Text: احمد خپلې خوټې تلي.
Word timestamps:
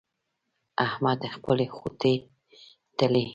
احمد 0.85 1.19
خپلې 1.35 1.65
خوټې 1.75 2.15
تلي. 2.97 3.25